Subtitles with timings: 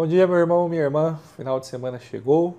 [0.00, 1.20] Bom dia, meu irmão, minha irmã.
[1.36, 2.56] Final de semana chegou.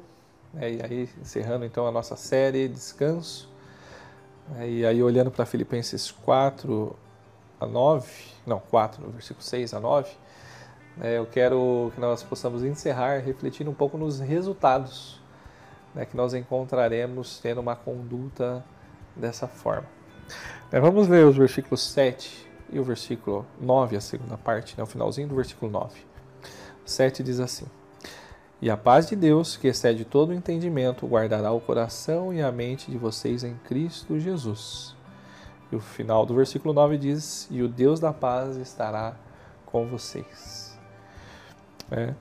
[0.54, 0.74] Né?
[0.74, 3.50] E aí, encerrando então a nossa série Descanso.
[4.50, 4.70] Né?
[4.70, 6.96] E aí, olhando para Filipenses 4
[7.60, 8.08] a 9,
[8.46, 10.12] não, 4, no versículo 6 a 9,
[10.96, 11.18] né?
[11.18, 15.20] eu quero que nós possamos encerrar refletindo um pouco nos resultados
[15.96, 16.06] né?
[16.06, 18.64] que nós encontraremos tendo uma conduta
[19.16, 19.88] dessa forma.
[20.72, 24.86] É, vamos ler os versículos 7 e o versículo 9, a segunda parte, né, o
[24.88, 26.11] finalzinho do versículo 9.
[26.86, 27.66] 7 diz assim:
[28.62, 32.52] E a paz de Deus, que excede todo o entendimento, guardará o coração e a
[32.52, 34.96] mente de vocês em Cristo Jesus.
[35.72, 39.16] E o final do versículo 9 diz: E o Deus da paz estará
[39.66, 40.78] com vocês.
[41.90, 42.14] É.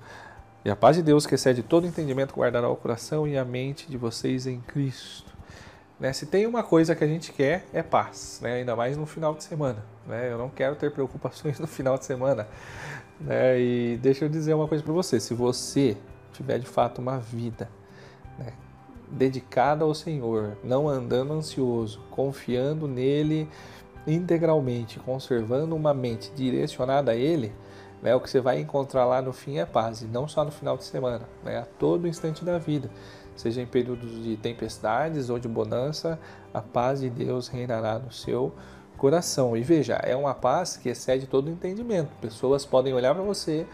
[0.64, 3.88] E a paz de Deus, que excede todo entendimento, guardará o coração e a mente
[3.88, 5.32] de vocês em Cristo.
[5.98, 6.12] Né?
[6.12, 8.54] Se tem uma coisa que a gente quer, é paz, né?
[8.54, 9.84] ainda mais no final de semana.
[10.06, 10.30] Né?
[10.30, 12.46] Eu não quero ter preocupações no final de semana.
[13.20, 13.60] Né?
[13.60, 15.96] E deixa eu dizer uma coisa para você: se você
[16.32, 17.68] tiver de fato uma vida
[18.38, 18.52] né,
[19.10, 23.48] dedicada ao Senhor, não andando ansioso, confiando nele
[24.06, 27.52] integralmente, conservando uma mente direcionada a Ele,
[28.02, 30.50] né, o que você vai encontrar lá no fim é paz, e não só no
[30.50, 32.90] final de semana, né, a todo instante da vida
[33.40, 36.18] seja em períodos de tempestades ou de bonança,
[36.52, 38.79] a paz de Deus reinará no seu coração.
[39.56, 42.10] E veja, é uma paz que excede todo entendimento.
[42.20, 43.66] Pessoas podem olhar para você,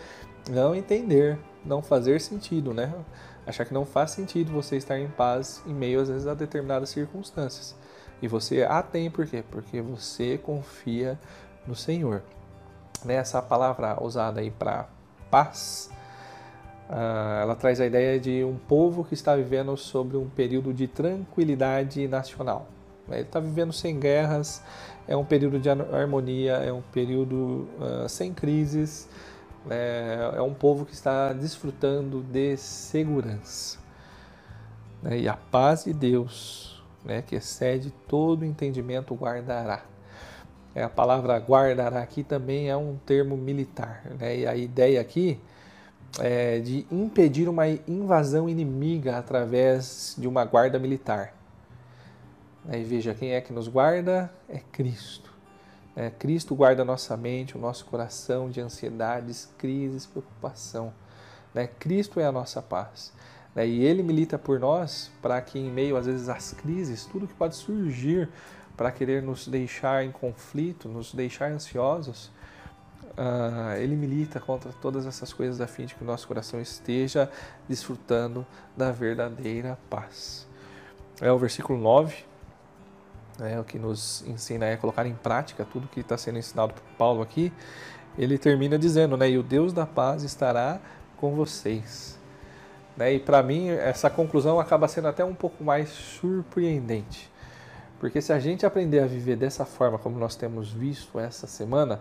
[0.49, 2.95] não entender, não fazer sentido, né?
[3.47, 6.91] Achar que não faz sentido você estar em paz em meio às vezes a determinadas
[6.91, 7.75] circunstâncias.
[8.23, 9.43] E você a tem por quê?
[9.51, 11.19] Porque você confia
[11.67, 12.23] no Senhor.
[13.05, 14.89] Nessa palavra usada aí para
[15.31, 15.91] paz,
[16.89, 20.87] Uh, ela traz a ideia de um povo que está vivendo sobre um período de
[20.87, 22.69] tranquilidade nacional.
[23.09, 24.62] Ele está vivendo sem guerras,
[25.07, 29.09] é um período de harmonia, é um período uh, sem crises,
[29.71, 33.78] é, é, um povo que está desfrutando de segurança.
[35.03, 35.21] Né?
[35.21, 39.84] E a paz de Deus, né, que excede todo entendimento, guardará.
[40.75, 44.03] É, a palavra guardará aqui também é um termo militar.
[44.19, 44.41] Né?
[44.41, 45.41] E a ideia aqui
[46.21, 51.34] é, de impedir uma invasão inimiga através de uma guarda militar.
[52.72, 54.31] E veja, quem é que nos guarda?
[54.49, 55.32] É Cristo.
[55.94, 60.93] É, Cristo guarda nossa mente, o nosso coração de ansiedades, crises, preocupação.
[61.55, 61.69] Né?
[61.78, 63.12] Cristo é a nossa paz.
[63.55, 63.66] Né?
[63.66, 67.34] E Ele milita por nós para que, em meio, às vezes, às crises, tudo que
[67.34, 68.28] pode surgir
[68.76, 72.31] para querer nos deixar em conflito, nos deixar ansiosos,
[73.19, 77.31] Uh, ele milita contra todas essas coisas a fim de que o nosso coração esteja
[77.66, 80.47] desfrutando da verdadeira paz.
[81.19, 82.15] É o versículo 9,
[83.41, 86.83] é o que nos ensina a colocar em prática tudo que está sendo ensinado por
[86.97, 87.53] Paulo aqui.
[88.19, 90.81] Ele termina dizendo, né, e o Deus da paz estará
[91.17, 92.19] com vocês.
[92.97, 97.31] Né, e para mim, essa conclusão acaba sendo até um pouco mais surpreendente.
[98.01, 102.01] Porque se a gente aprender a viver dessa forma, como nós temos visto essa semana,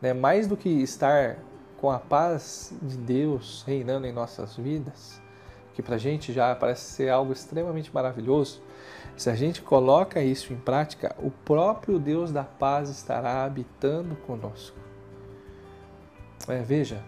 [0.00, 1.36] né, mais do que estar
[1.80, 5.19] com a paz de Deus reinando em nossas vidas,
[5.80, 8.62] que para a gente já parece ser algo extremamente maravilhoso,
[9.16, 14.76] se a gente coloca isso em prática, o próprio Deus da paz estará habitando conosco.
[16.48, 17.02] É, veja,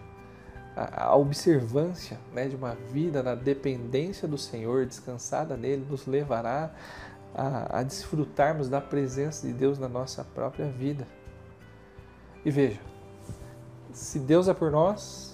[0.75, 6.71] a, a observância né, de uma vida na dependência do Senhor, descansada nele, nos levará
[7.33, 11.07] a, a desfrutarmos da presença de Deus na nossa própria vida.
[12.45, 12.79] E veja,
[13.91, 15.32] se Deus é por nós,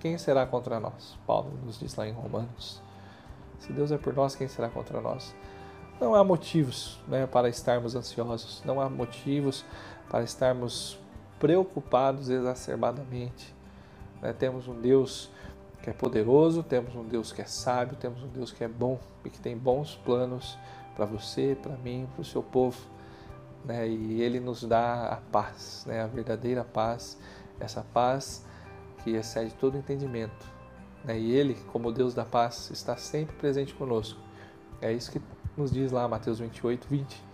[0.00, 1.18] quem será contra nós?
[1.26, 2.82] Paulo nos diz lá em Romanos.
[3.58, 5.34] Se Deus é por nós, quem será contra nós?
[6.00, 9.64] Não há motivos né, para estarmos ansiosos, não há motivos
[10.08, 10.98] para estarmos
[11.38, 13.54] preocupados exacerbadamente.
[14.22, 14.32] Né?
[14.32, 15.30] Temos um Deus
[15.82, 18.98] que é poderoso, temos um Deus que é sábio, temos um Deus que é bom
[19.24, 20.58] e que tem bons planos
[20.96, 22.78] para você, para mim, para o seu povo
[23.64, 23.88] né?
[23.88, 26.02] e Ele nos dá a paz, né?
[26.02, 27.18] a verdadeira paz,
[27.58, 28.44] essa paz
[29.02, 30.46] que excede todo entendimento.
[31.04, 31.18] Né?
[31.18, 34.20] E Ele, como Deus da paz, está sempre presente conosco.
[34.80, 35.20] É isso que
[35.56, 37.24] nos diz lá Mateus 28, 20.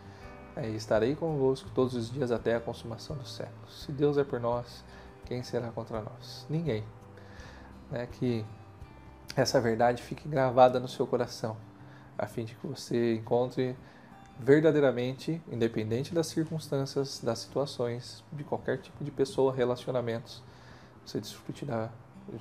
[0.57, 3.83] É, estarei convosco todos os dias até a consumação dos séculos.
[3.85, 4.85] Se Deus é por nós,
[5.27, 6.47] quem será contra nós?
[6.49, 6.83] Ninguém.
[7.91, 8.07] Né?
[8.07, 8.45] Que
[9.37, 11.57] essa verdade fique gravada no seu coração,
[12.17, 13.77] a fim de que você encontre
[14.39, 20.43] verdadeiramente, independente das circunstâncias, das situações, de qualquer tipo de pessoa, relacionamentos,
[21.11, 21.89] você desfrute da,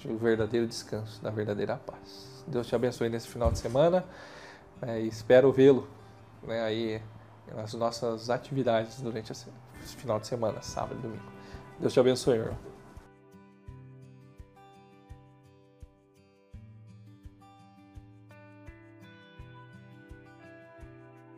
[0.04, 2.44] do verdadeiro descanso, da verdadeira paz.
[2.48, 4.04] Deus te abençoe nesse final de semana
[4.82, 5.88] é, e espero vê-lo
[6.44, 7.02] né, aí
[7.54, 9.48] nas nossas atividades durante esse
[9.98, 11.32] final de semana, sábado e domingo.
[11.80, 12.75] Deus te abençoe, irmão.